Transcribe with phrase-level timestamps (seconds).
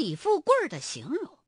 [0.00, 1.38] 李富贵的形容。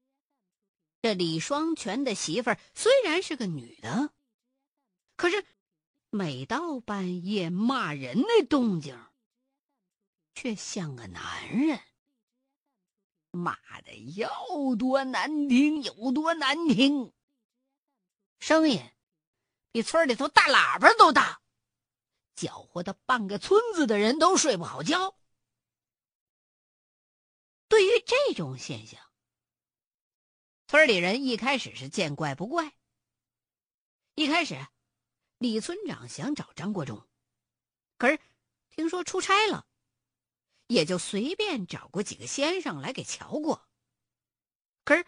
[1.01, 4.13] 这李双全的媳妇儿虽然是个女的，
[5.17, 5.43] 可是
[6.11, 8.95] 每到半夜骂人那动静，
[10.35, 11.81] 却像个男人。
[13.31, 14.31] 骂的要
[14.79, 17.11] 多难听有多难听，
[18.39, 18.83] 声音
[19.71, 21.41] 比村里头大喇叭都大，
[22.37, 25.17] 搅和的半个村子的人都睡不好觉。
[27.73, 29.01] 对于这种现象，
[30.67, 32.75] 村里人一开始是见怪不怪。
[34.15, 34.67] 一开始，
[35.39, 37.09] 李村长想找张国忠，
[37.97, 38.21] 可是
[38.69, 39.67] 听说出差了。
[40.67, 43.67] 也就随便找过几个先生来给瞧过。
[44.85, 45.07] 可是，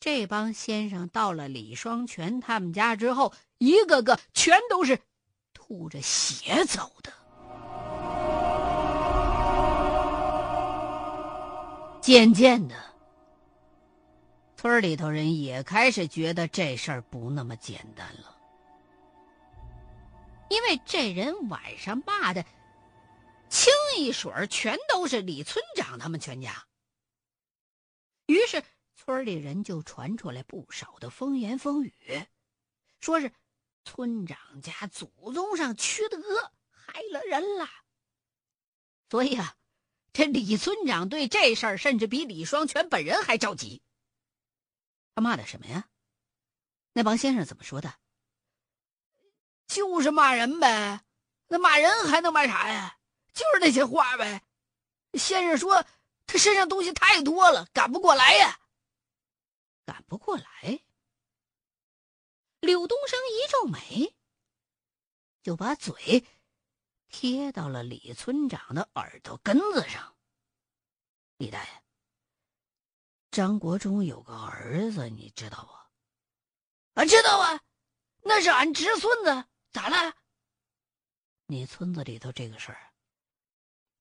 [0.00, 5.00] 这帮先生到了李双全他们家之后，一个个全都是
[5.54, 7.19] 吐着血走的。
[12.10, 12.74] 渐渐的，
[14.56, 18.36] 村里头人也开始觉得这事儿不那么简单了，
[20.48, 22.44] 因为这人晚上骂的。
[23.48, 26.66] 清一水儿全都是李村长他们全家。
[28.26, 28.60] 于是
[28.96, 32.26] 村里人就传出来不少的风言风语，
[32.98, 33.30] 说是
[33.84, 36.18] 村长家祖宗上缺德，
[36.72, 37.68] 害了人了。
[39.08, 39.54] 所以啊，
[40.12, 43.82] 这李村长对这事儿甚至比李双全本人还着急。
[45.14, 45.88] 他骂的什么呀？
[46.92, 47.94] 那帮先生怎么说的？
[49.66, 51.04] 就是骂人呗，
[51.46, 52.98] 那骂人还能骂啥呀？
[53.32, 54.42] 就是那些话呗，
[55.14, 55.86] 先生说
[56.26, 58.58] 他身上东西太多了，赶不过来呀。
[59.84, 60.80] 赶不过来。
[62.60, 64.14] 柳东升一皱眉，
[65.42, 66.24] 就把嘴
[67.10, 70.16] 贴到了李村长的耳朵根子上。
[71.36, 71.82] 李大爷，
[73.30, 77.00] 张国忠有个儿子，你知道不？
[77.00, 77.60] 啊，知道啊，
[78.22, 79.48] 那是俺侄孙子。
[79.72, 80.16] 咋了？
[81.46, 82.92] 你村子里头这个事儿。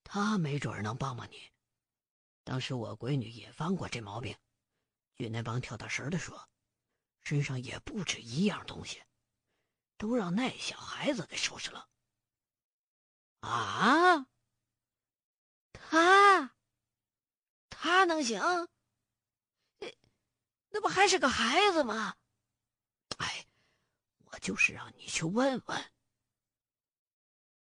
[0.03, 1.51] 他没准能帮帮你。
[2.43, 4.35] 当时我闺女也犯过这毛病，
[5.15, 6.49] 据那帮跳大神的说，
[7.21, 9.03] 身上也不止一样东西，
[9.97, 11.87] 都让那小孩子给收拾了。
[13.41, 14.25] 啊？
[15.73, 16.51] 他？
[17.69, 18.39] 他能行？
[19.79, 19.87] 那
[20.69, 22.15] 那不还是个孩子吗？
[23.17, 23.45] 哎，
[24.25, 25.91] 我就是让你去问问。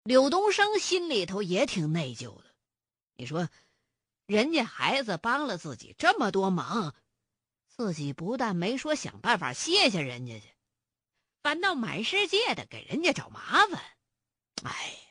[0.03, 2.55] 柳东升心里头也挺内疚的，
[3.17, 3.51] 你说，
[4.27, 6.95] 人家孩子帮了自己这么多忙，
[7.69, 10.55] 自己不但没说想办法谢谢人家去，
[11.43, 13.83] 反倒满世界的给人家找麻烦。
[14.65, 15.10] 哎，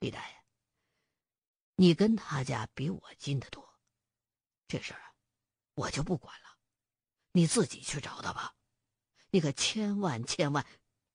[0.00, 0.34] 李大爷，
[1.76, 3.78] 你跟他家比我近得多，
[4.66, 5.00] 这事儿
[5.74, 6.56] 我就不管了，
[7.32, 8.54] 你自己去找他吧，
[9.30, 10.66] 你可千万千万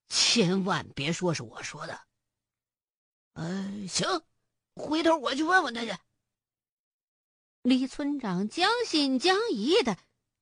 [0.07, 2.00] 千万别说是我说的。
[3.34, 4.07] 呃，行，
[4.75, 5.97] 回头我去问问他去。
[7.63, 9.97] 李村长将信将疑的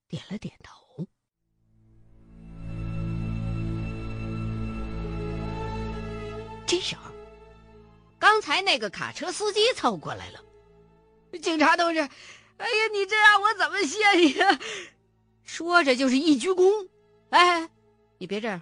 [0.09, 1.07] 点了点头。
[6.67, 7.12] 这时候，
[8.23, 10.39] 刚才那个卡车司机凑过来了。
[11.41, 12.07] 警察同志，哎
[12.65, 14.59] 呀，你这让我怎么谢你呀？
[15.43, 16.87] 说着就是一鞠躬。
[17.31, 17.69] 哎，
[18.17, 18.61] 你别这样，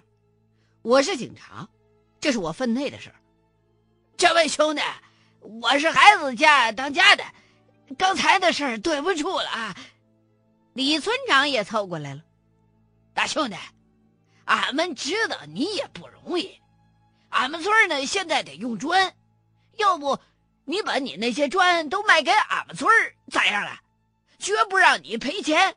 [0.82, 1.68] 我是警察，
[2.18, 3.14] 这是我分内的事儿。
[4.16, 4.82] 这位兄弟，
[5.38, 7.24] 我是孩子家当家的，
[7.96, 9.76] 刚才的事儿对不住了啊！
[10.72, 12.22] 李村长也凑过来了，
[13.14, 13.54] 大兄弟，
[14.44, 16.60] 俺们知道你也不容易，
[17.28, 19.14] 俺们村呢现在得用砖，
[19.76, 20.18] 要不
[20.64, 22.90] 你把你那些砖都卖给俺们村
[23.30, 23.80] 咋样了？
[24.38, 25.76] 绝不让你赔钱。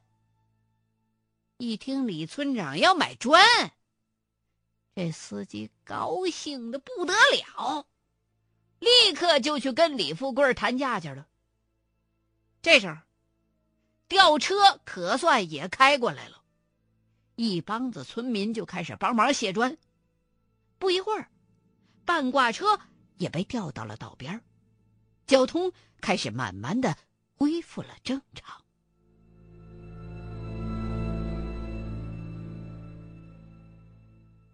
[1.57, 3.41] 一听李村长要买砖，
[4.95, 7.87] 这司机高兴的不得了。
[8.79, 11.27] 立刻就去跟李富贵谈价去了。
[12.61, 12.97] 这时候，
[14.07, 16.41] 吊车可算也开过来了，
[17.35, 19.77] 一帮子村民就开始帮忙卸砖。
[20.77, 21.29] 不一会儿，
[22.03, 22.79] 半挂车
[23.17, 24.43] 也被调到了道边，
[25.27, 25.71] 交通
[26.01, 26.97] 开始慢慢的
[27.35, 28.61] 恢复了正常。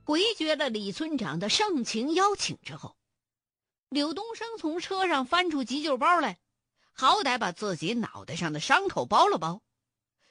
[0.03, 2.97] 回绝了李村长的盛情邀请之后。
[3.89, 6.39] 柳东升从车上翻出急救包来，
[6.93, 9.61] 好歹把自己脑袋上的伤口包了包，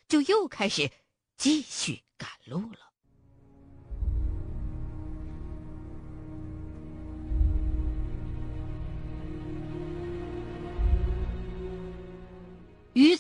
[0.09, 0.91] 就又开始
[1.37, 2.03] 继续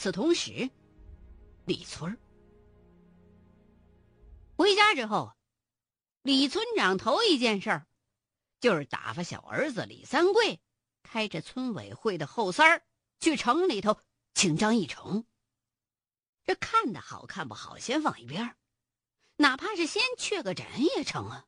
[0.00, 0.70] 与此同时，
[1.66, 2.18] 李村
[4.56, 5.34] 回家之后，
[6.22, 7.86] 李村长头一件事儿
[8.60, 10.58] 就是打发小儿子李三桂
[11.02, 12.82] 开着村委会的后三儿
[13.20, 14.00] 去城里头
[14.32, 15.26] 请张义成。
[16.46, 18.56] 这看的好看不好，先放一边
[19.36, 20.66] 哪怕是先确个诊
[20.96, 21.46] 也成啊。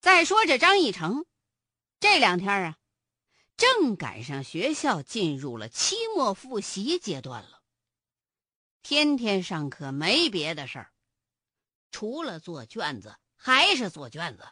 [0.00, 1.26] 再说这张义成，
[1.98, 2.78] 这两天啊，
[3.56, 7.62] 正赶上学校进入了期末复习阶段了，
[8.82, 10.92] 天天上课没别的事儿，
[11.90, 14.48] 除了做卷子还是做卷子，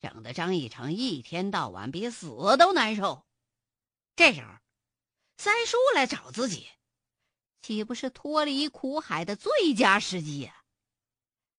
[0.00, 3.24] 整的张义成一天到晚比死都难受。
[4.16, 4.52] 这时候，
[5.36, 6.68] 三叔来找自己。
[7.62, 10.64] 岂不是脱离苦海的最佳时机呀？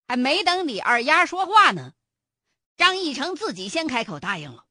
[0.07, 1.93] 还没等李二丫说话呢，
[2.75, 4.65] 张义成自己先开口答应了。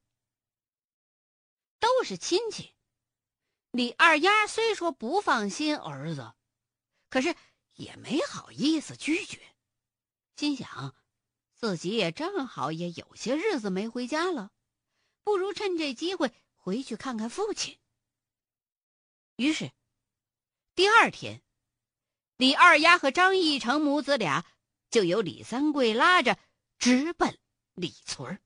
[1.81, 2.73] 都是亲戚，
[3.73, 6.33] 李二丫虽说不放心儿子，
[7.09, 7.35] 可是
[7.75, 9.41] 也没好意思拒绝，
[10.37, 10.95] 心想
[11.55, 14.53] 自己也正好也有些日子没回家了，
[15.25, 17.81] 不如趁这机会回去看看父亲。
[19.35, 19.73] 于是。
[20.77, 21.43] 第二天，
[22.39, 24.47] 李二丫和张义成母子俩
[24.89, 26.39] 就由李三桂拉着
[26.79, 27.39] 直奔
[27.75, 28.41] 李村儿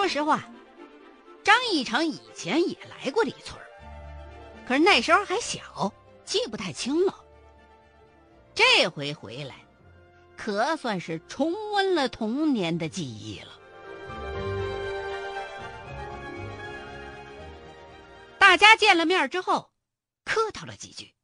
[0.00, 0.48] 说实话，
[1.44, 3.60] 张义成以前也来过李村
[4.66, 5.92] 可是那时候还小，
[6.24, 7.22] 记不太清了。
[8.54, 9.56] 这回回来。
[10.38, 13.60] 可算是重温了童年的记忆了。
[18.38, 19.70] 大家见了面之后，
[20.24, 21.14] 客套了几句，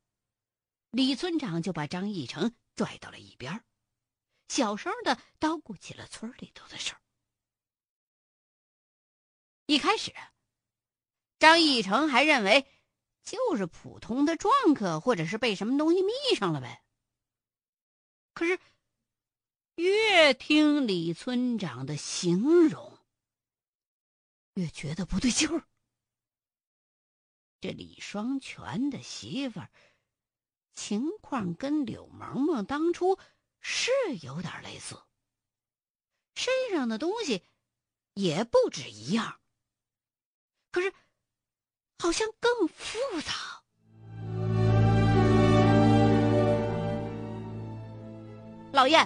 [0.90, 3.64] 李村长就把张义成拽到了一边，
[4.48, 7.00] 小声的叨咕起了村里头的事儿。
[9.66, 10.14] 一开始，
[11.38, 12.66] 张义成还认为
[13.22, 16.82] 就是普通的撞客，或者是被什么东西迷上了呗。
[18.32, 18.58] 可是。
[19.78, 22.98] 越听李村长的形容，
[24.54, 25.68] 越觉得不对劲儿。
[27.60, 29.70] 这李双全的媳妇儿
[30.72, 33.18] 情况跟柳萌萌当初
[33.60, 33.90] 是
[34.22, 34.98] 有点类似，
[36.34, 37.44] 身上的东西
[38.14, 39.42] 也不止一样，
[42.06, 43.32] 好像更复杂。
[48.72, 48.96] 老爷。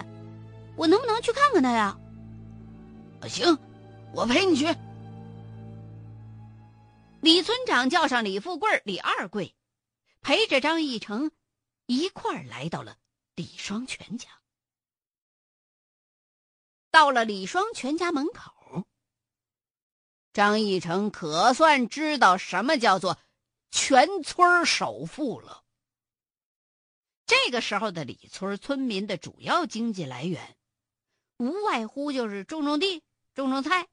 [0.77, 1.97] 我能不能去看看他呀？
[3.27, 3.57] 行，
[4.13, 4.67] 我陪你去。
[7.21, 9.55] 李村长叫上李富贵、李二贵，
[10.21, 11.31] 陪着张义成
[11.87, 12.97] 一块儿来到了
[13.33, 14.29] 李双全家。
[16.91, 18.51] 到了李双全家门口，
[20.33, 23.19] 张义成可算知道什么叫做
[23.69, 25.63] 全村首富了。
[27.25, 30.57] 这个时候的李村村民的主要经济来源。
[31.37, 33.01] 无外乎就是种种地、
[33.33, 33.87] 种种菜，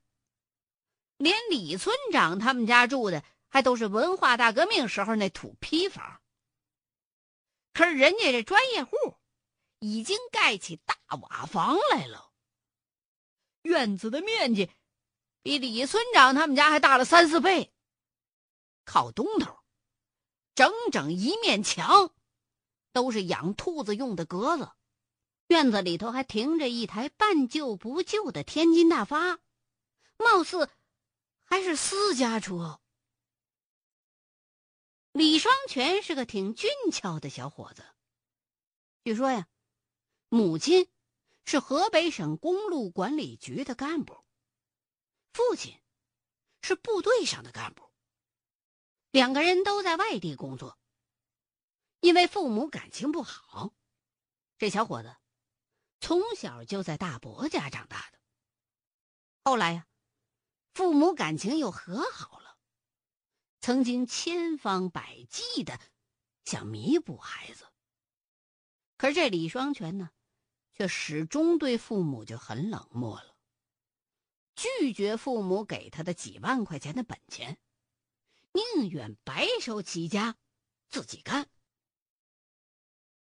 [1.17, 6.21] 连李村长他们家住的还都是文化大革命时候那土坯房。
[7.73, 8.91] 可是人家这专业户
[9.79, 12.33] 已经盖起大瓦房来了，
[13.63, 14.71] 院子的面积
[15.49, 17.73] 比李村长他们家还大了三四倍。
[18.85, 19.59] 靠东头，
[20.55, 22.13] 整整一面墙
[22.93, 24.71] 都是养兔子用的格子。
[25.47, 29.39] 院子里头还停着一台半旧不旧的天津大发，
[30.19, 30.69] 貌似
[31.45, 32.79] 还是私家车。
[35.13, 37.83] 李双全是个挺俊俏的小伙子，
[39.03, 39.49] 据说呀，
[40.29, 40.91] 母亲
[41.47, 44.23] 是河北省公路管理局的干部，
[45.39, 45.81] 父亲
[46.63, 47.93] 是部队上的干部，
[49.13, 50.81] 两个人都在外地工作。
[52.01, 53.73] 因为父母感情不好，
[54.59, 55.15] 这小伙子。
[56.01, 58.19] 从小就在大伯家长大的，
[59.45, 59.87] 后来呀，
[60.75, 62.59] 父母感情又和好了，
[63.61, 65.79] 曾经千方百计的
[66.47, 67.65] 想弥补孩子。
[68.97, 70.11] 可是这李双全呢，
[70.75, 73.28] 却始终对父母就很冷漠了，
[74.59, 77.59] 拒绝父母给他的几万块钱的本钱，
[78.51, 80.35] 宁愿白手起家，
[80.91, 81.49] 自己干。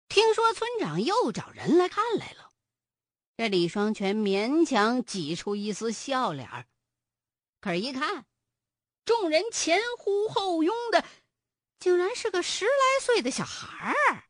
[0.10, 2.51] 听说村长又找人来看来了。
[3.36, 6.65] 这李双全勉强挤出一丝笑脸儿，
[7.62, 8.25] 可是，一看，
[9.06, 11.06] 众人前呼后拥的，
[11.77, 14.24] 竟然是个十来岁的小孩儿，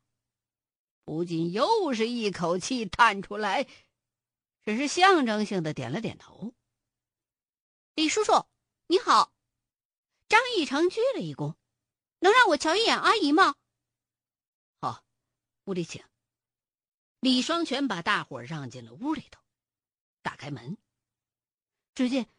[1.05, 3.65] 不禁又是一口气叹出来
[4.65, 6.53] ：“只是象征性的点了点头。
[7.97, 8.45] 李叔叔，
[8.85, 9.33] 你好。
[10.29, 11.55] 张义成鞠了一躬，
[12.19, 13.55] 能让我瞧一眼阿姨吗？
[14.79, 15.03] 好，
[15.65, 16.05] 屋里请。
[17.21, 19.41] 李双全把大伙让进了屋里头，
[20.21, 20.77] 打开门，
[21.95, 22.29] 只见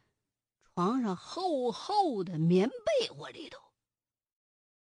[0.77, 3.61] 床上厚厚的棉被窝里头，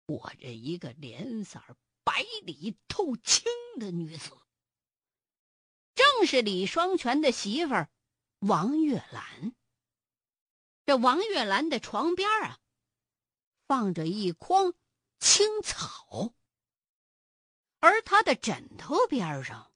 [0.07, 1.62] 裹着一个脸色
[2.02, 3.45] 白里透青
[3.78, 4.37] 的女子，
[5.95, 7.88] 正是李双全的媳妇儿
[8.40, 9.54] 王月兰。
[10.87, 12.59] 这王月兰的床边啊，
[13.67, 14.75] 放着一筐
[15.19, 16.35] 青草，
[17.81, 19.71] 而她的枕头边上。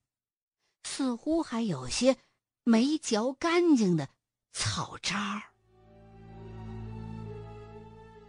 [0.84, 2.16] 似乎还有些
[2.64, 4.08] 没嚼干净的
[4.52, 5.42] 草渣儿。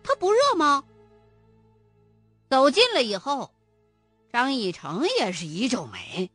[0.03, 0.83] 它不热吗？
[2.49, 3.53] 走近了以后，
[4.31, 6.31] 张义成也是一皱眉，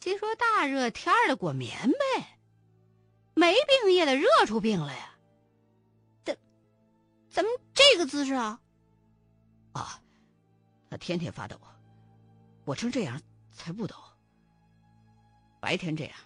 [0.00, 2.24] 心说：“大热天的裹棉被，
[3.34, 5.14] 没病也得热出病来呀。”
[7.38, 8.60] 怎，么这个姿势啊？
[9.70, 10.02] 啊，
[10.90, 11.56] 他天天发抖，
[12.64, 13.94] 我成这样才不抖。
[15.60, 16.18] 白天这样，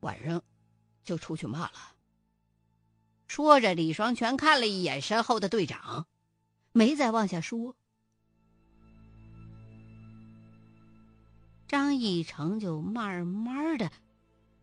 [0.00, 0.42] 晚上
[1.04, 1.94] 就出去骂了。
[3.28, 6.08] 说着，李双全看了一眼身后的队长，
[6.72, 7.76] 没再往下说。
[11.68, 13.92] 张义成就慢慢的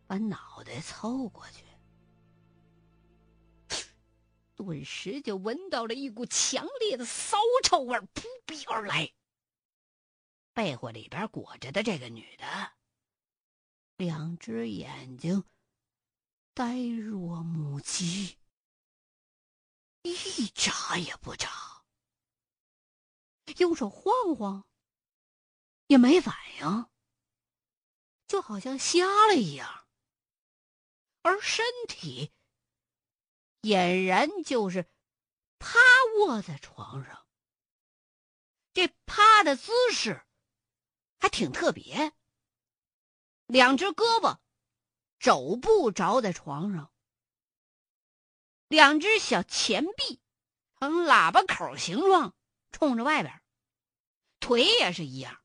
[0.06, 1.63] 把脑袋凑过去，
[4.56, 9.12] 顿时就闻到了一股强烈的骚臭味扑鼻而来。
[10.52, 12.72] 被窝里边裹着的这个女的。
[13.96, 15.44] 两只眼睛
[16.52, 18.38] 呆若木鸡，
[20.02, 21.84] 一眨也不眨，
[23.58, 24.66] 用手晃晃
[25.86, 26.86] 也没反应，
[28.26, 29.86] 就好像瞎了一样。
[31.22, 32.32] 而身体
[33.64, 34.86] 俨然就是
[35.58, 35.78] 趴
[36.18, 37.26] 卧在床上，
[38.74, 40.22] 这趴的姿势
[41.18, 42.12] 还挺特别。
[43.46, 44.38] 两只胳膊，
[45.18, 46.90] 肘部着在床上；
[48.68, 50.20] 两只小前臂
[50.78, 52.34] 呈喇叭口形状
[52.70, 53.42] 冲着外边，
[54.40, 55.42] 腿也是一样，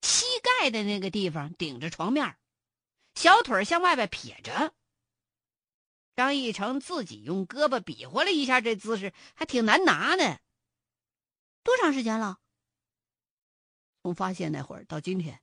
[0.00, 2.38] 膝盖的那个地方顶着床面，
[3.16, 4.72] 小腿向外边撇着。
[6.16, 10.40] 张义成自己用胳膊比划了一下，这姿势还挺难拿的。
[11.62, 12.40] 多长时间了？
[14.02, 15.42] 从发现那会儿到今天。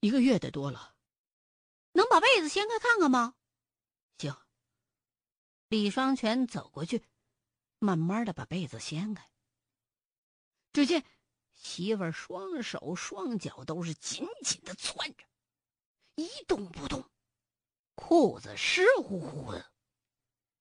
[0.00, 0.94] 一个月得多了，
[1.92, 3.34] 能把被子掀开看看吗？
[4.16, 4.34] 行。
[5.68, 7.04] 李双全走过去，
[7.78, 9.30] 慢慢的把被子掀开。
[10.72, 11.04] 只见
[11.52, 15.24] 媳妇儿双手双脚都是紧紧的攥着，
[16.14, 17.04] 一动不动，
[18.00, 19.70] 裤子湿乎乎的。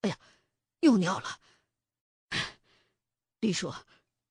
[0.02, 0.20] 哎呀，
[0.82, 1.40] 又尿了！
[3.40, 3.74] 李叔，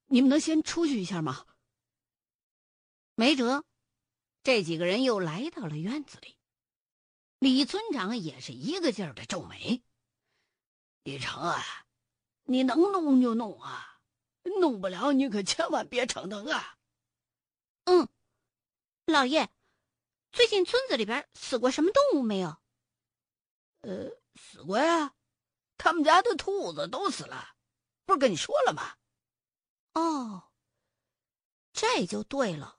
[0.06, 1.46] 你们能先出去一下吗？
[3.14, 3.64] 没辙。
[4.42, 6.38] 这几个人又来到了院子里，
[7.38, 9.82] 李村长也是一个劲儿的皱眉。
[11.02, 11.86] 李成啊，
[12.44, 14.00] 你能弄就弄啊，
[14.60, 16.76] 弄不了你可千万别逞能啊。
[17.84, 18.08] 嗯，
[19.06, 19.50] 老爷，
[20.30, 22.56] 最近村子里边死过什么动物没有？
[23.88, 25.14] 呃，死过呀，
[25.78, 27.54] 他们家的兔子都死了，
[28.04, 28.92] 不是跟你说了吗？
[29.94, 30.50] 哦，
[31.72, 32.76] 这就对了。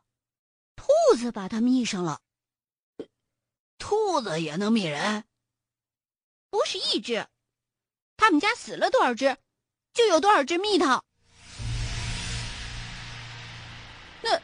[0.76, 0.86] 兔
[1.18, 2.22] 子把它迷上了，
[3.80, 5.26] 兔子也能迷人？
[6.52, 7.28] 不是一只，
[8.16, 9.36] 他们家死了多少只，
[9.94, 11.04] 就有多少只蜜桃。
[14.22, 14.40] 那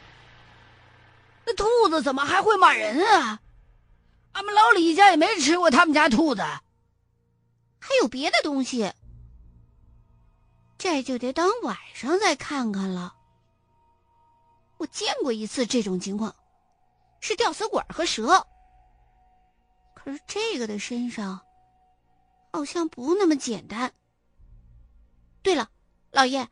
[1.46, 3.40] 那兔子怎么还会骂人啊？
[4.36, 8.92] 俺们老李家也没吃过他们家兔子，还有别的东西，
[10.78, 13.16] 这就得等晚上再看看了。
[14.78, 16.36] 我见过一次这种情况，
[17.22, 18.46] 是吊死鬼和蛇。
[19.94, 21.40] 可是这个的身上
[22.52, 23.94] 好像不那么简单。
[25.42, 25.72] 对了，
[26.12, 26.50] 老爷，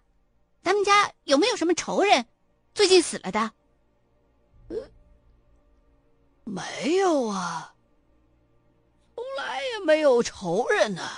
[0.62, 2.26] 咱们家有没有什么仇人
[2.74, 3.52] 最近死了的？
[4.70, 4.90] 呃，
[6.46, 7.73] 没有啊，
[9.86, 11.10] 没有仇人呢。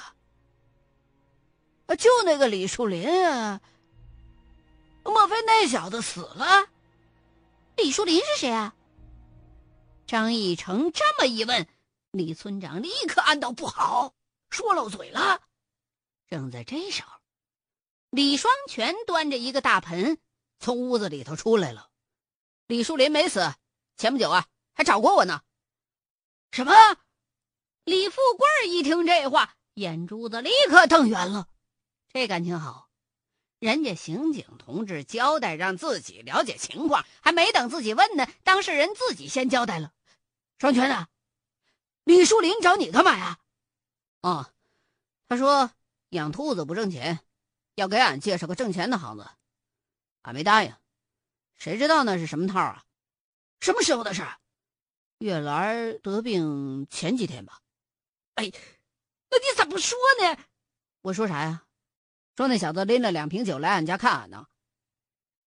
[1.97, 3.61] 就那个李树林啊，
[5.03, 6.67] 莫非那小子死了？
[7.77, 8.75] 李树林是谁啊？
[10.05, 11.67] 张义成这么一问，
[12.11, 14.13] 李村长立刻暗道不好，
[14.49, 15.41] 说漏嘴了。
[16.27, 17.11] 正在这时候，
[18.09, 20.17] 李双全端着一个大盆
[20.59, 21.89] 从屋子里头出来了。
[22.67, 23.53] 李树林没死，
[23.95, 25.41] 前不久啊还找过我呢。
[26.51, 26.73] 什么？
[27.85, 31.47] 李富贵一听这话，眼珠子立刻瞪圆了。
[32.11, 32.89] 这感情好，
[33.59, 39.93] 人家刑警同志交代让自己了解情况，还没等自己问呢，当事人自己先交代了。
[40.57, 41.09] 双全啊，
[42.05, 43.37] 李树林找你干嘛呀？
[44.21, 44.51] 哦，
[45.29, 45.69] 他说
[46.09, 47.19] 养兔子不挣钱，
[47.75, 49.29] 要给俺介绍个挣钱的行子，
[50.23, 50.73] 俺没答应。
[51.53, 52.83] 谁知道那是什么套啊？
[53.59, 54.25] 什么时候的事？
[55.19, 57.61] 月兰得病前几天吧。
[58.35, 58.51] 哎，
[59.29, 60.37] 那你怎么说呢？
[61.01, 61.63] 我说啥呀？
[62.35, 64.47] 说那小子拎了两瓶酒来俺家看俺呢。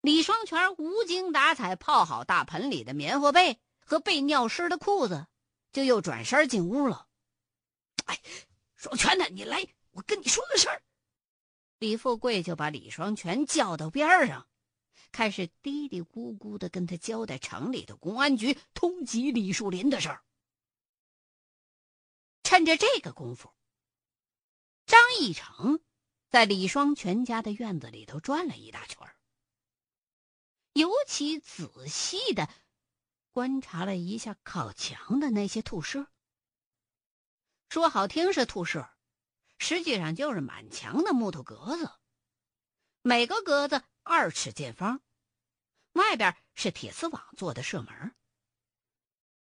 [0.01, 5.27] 李双全无精打采泡好大盆里的棉花被和被尿湿的裤子，
[5.71, 7.07] 就又转身进屋了。
[8.05, 8.19] 哎，
[8.75, 9.25] 双全呢？
[9.31, 10.81] 你来，我跟你说个事儿。
[11.79, 14.47] 李富贵就把李双全叫到边上。
[15.11, 20.21] 开始嘀嘀咕咕的跟他交代城里的公安局通缉李树林的事儿。
[22.47, 23.53] 趁着这个功夫，
[24.85, 25.81] 张义成
[26.29, 29.05] 在李双全家的院子里头转了一大圈
[30.71, 32.47] 尤其仔细的
[33.31, 36.07] 观察了一下靠墙的那些兔舍。
[37.67, 38.89] 说好听是兔舍，
[39.59, 41.91] 实际上就是满墙的木头格子，
[43.01, 43.83] 每个格子。
[44.03, 45.01] 二尺见方，
[45.91, 48.15] 外边是铁丝网做的射门。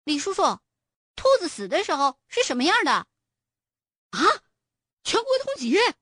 [0.03, 0.59] 李叔叔，
[1.19, 2.93] 兔子死的时候是什么样的？
[2.93, 3.07] 啊！
[5.03, 5.95] 全国通缉！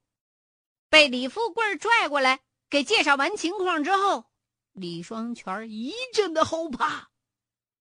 [0.91, 4.27] 被李富贵拽过来给介绍完情况之后，
[4.73, 7.11] 李双全一阵的后怕。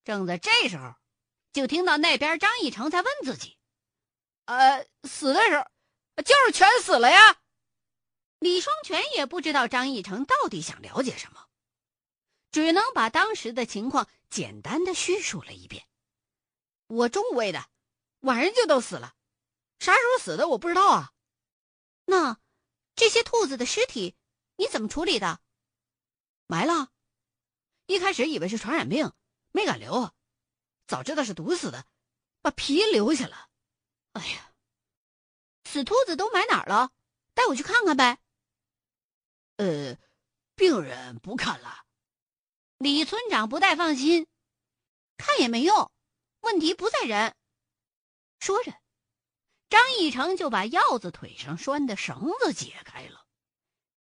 [0.03, 0.95] 正在这时候，
[1.51, 3.57] 就听到那边张义成在问自己
[4.45, 5.65] ：“呃，死的时候
[6.23, 7.37] 就是全死了呀？”
[8.39, 11.47] 李双全也不知道张义成到底想了解什么，
[12.51, 15.85] 只能把当时的情况简单的叙述了一遍。
[16.87, 17.69] 我中午喂的，
[18.19, 19.15] 晚上就都死了，
[19.79, 21.13] 啥时候死的我不知道啊。
[22.05, 22.39] 那
[22.95, 24.15] 这些兔子的尸体
[24.57, 25.41] 你怎么处理的？
[26.47, 26.91] 埋了。
[27.87, 29.11] 一开始以为是传染病，
[29.51, 30.11] 没敢留，
[30.87, 31.85] 早知道是毒死的，
[32.41, 33.49] 把皮留下了。
[34.13, 34.53] 哎呀，
[35.63, 36.91] 死兔子都埋哪儿了？
[37.33, 38.19] 带我去看看呗。
[39.57, 39.97] 呃，
[40.55, 41.85] 病人不看了。
[42.77, 44.27] 李村长不太放心，
[45.17, 45.91] 看也没用，
[46.45, 47.33] 问题不在人。
[48.39, 48.71] 说着，
[49.67, 53.25] 张义成就把鹞子腿上拴的绳子解开了。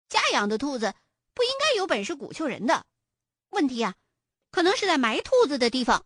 [0.09, 0.95] 家养的兔子
[1.35, 2.85] 不应该有本事鼓秋人的，
[3.49, 3.93] 问题呀，
[4.49, 6.03] 可能是在埋兔子的地方。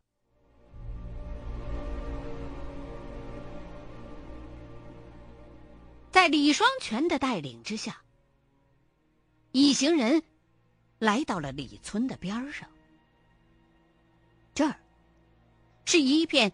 [6.11, 8.03] 在李双全的带领之下。
[9.53, 10.23] 一行人
[10.99, 12.69] 来到了李村的边上，
[15.87, 16.51] 是一片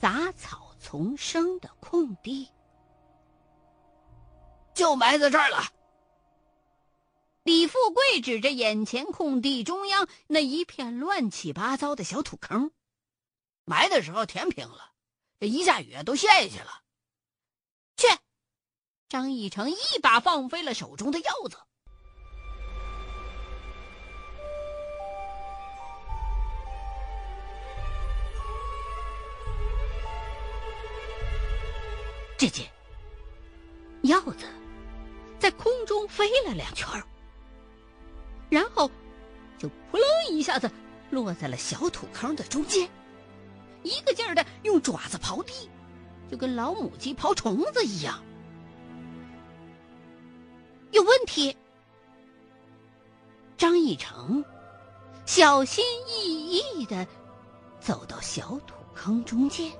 [0.00, 2.48] 杂草丛生的空地，
[4.72, 5.62] 就埋在这儿了。
[7.42, 12.70] 李富贵指着眼前空地中央那一片乱七八糟的小土坑，
[13.66, 14.94] 埋的时候填平了，
[15.38, 16.82] 这一下雨都陷下去了。
[17.98, 18.06] 去！
[19.10, 21.58] 张义成一把放飞了手中的鹞子。
[32.42, 32.68] 只见
[34.02, 34.46] 鹞子
[35.38, 36.88] 在空中飞了两圈
[38.50, 38.90] 然后
[39.56, 40.68] 就扑棱一下子
[41.12, 42.90] 落在了小土坑的中间，
[43.84, 45.70] 一个劲儿的用爪子刨地，
[46.28, 48.20] 就跟老母鸡刨虫子一样。
[50.90, 51.56] 有问题！
[53.56, 54.44] 张义成
[55.26, 57.06] 小心翼翼的
[57.78, 59.70] 走到小土坑中间。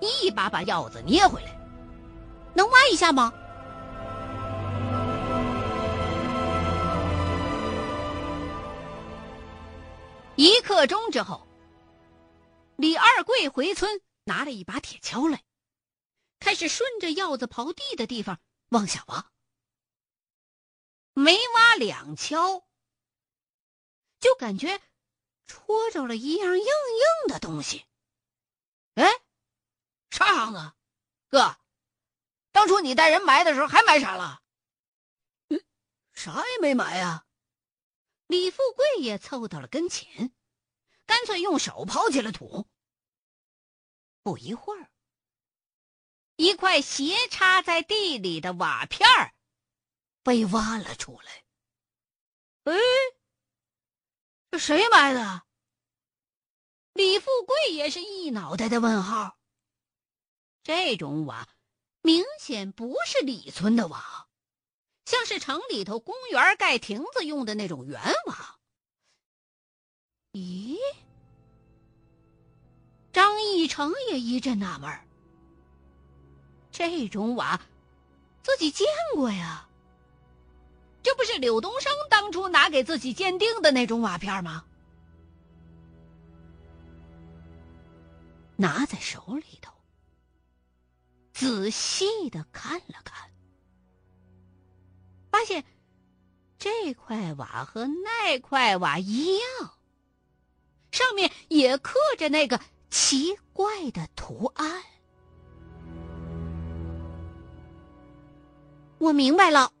[0.00, 1.56] 一把把鹞子捏回来，
[2.54, 3.32] 能挖一下吗？
[10.36, 11.46] 一刻钟之后，
[12.76, 15.44] 李二贵回村拿了一把铁锹来，
[16.40, 19.30] 开始顺着鹞子刨地的地方往下挖。
[21.12, 22.64] 没挖两锹，
[24.18, 24.80] 就感觉
[25.46, 27.84] 戳着了一样硬硬的东西。
[28.94, 29.08] 哎！
[30.14, 30.72] 啥行子，
[31.28, 31.56] 哥？
[32.52, 34.40] 当初你带人埋的时候还埋啥了？
[36.12, 37.26] 啥也没埋呀。
[38.28, 40.32] 李富贵也凑到了跟前，
[41.04, 42.68] 干脆用手刨起了土。
[44.22, 44.88] 不一会儿，
[46.36, 49.34] 一块斜插在地里的瓦片儿
[50.22, 51.44] 被挖了出来。
[52.62, 52.78] 哎，
[54.52, 55.42] 这谁埋的？
[56.92, 59.36] 李富贵也是一脑袋的问号。
[60.64, 61.46] 这种瓦
[62.00, 64.26] 明显不是李村的瓦，
[65.04, 68.58] 像是城里头公园盖亭子用的那种圆瓦。
[70.32, 70.78] 咦？
[73.12, 75.06] 张义成也一阵纳闷儿。
[76.72, 77.60] 这种瓦，
[78.42, 79.68] 自己见过呀。
[81.02, 84.64] 这不是柳东升当初拿给自己鉴定的那种瓦片吗？
[88.56, 89.73] 拿在手里头，
[91.34, 93.28] 仔细的看了看，
[95.32, 95.64] 发现
[96.58, 99.78] 这块瓦和那块瓦一样，
[100.92, 104.82] 上面也刻着那个奇怪的图案。
[108.98, 109.72] 我明白了。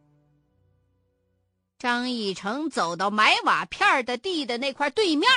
[1.78, 5.30] 张义成走到埋瓦片的地的那块对面，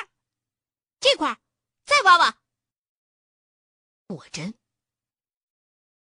[0.99, 1.37] 这块
[1.85, 2.35] 再挖挖。
[4.07, 4.53] 果真，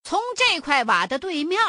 [0.08, 1.60] 从这块瓦的对面，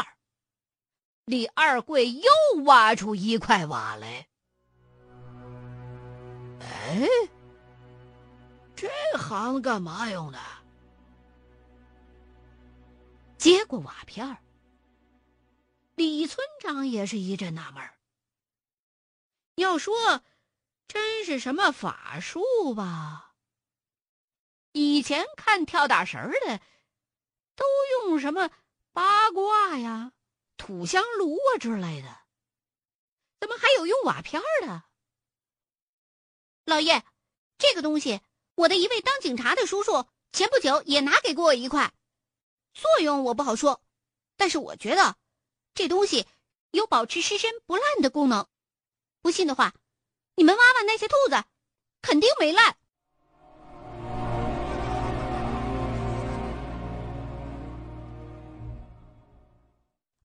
[1.26, 2.32] 李二贵又
[2.66, 4.28] 挖出一块瓦来。
[6.62, 7.08] 哎，
[8.76, 10.38] 这行干嘛用的？
[13.40, 14.38] 接过瓦片
[15.96, 17.84] 李村长也是一阵纳闷。
[19.56, 20.22] 要说
[20.88, 23.34] 真是什么法术吧？
[24.74, 26.62] 以前看跳大神的，
[27.58, 28.50] 都用什么
[28.94, 30.14] 八卦呀、
[30.56, 32.08] 土香炉啊之类的，
[33.42, 34.84] 怎么还有用瓦片的？
[36.64, 37.04] 老爷，
[37.58, 38.22] 这个东西，
[38.56, 41.94] 我的一位当警察的叔叔前不久也拿给过我一块，
[42.74, 43.82] 作用我不好说，
[44.36, 45.18] 但是我觉得
[45.74, 46.28] 这东西
[46.72, 48.48] 有保持尸身不烂的功能。
[49.22, 49.74] 不信的话，
[50.36, 51.44] 你们挖挖那些兔子，
[52.02, 52.78] 肯定没烂。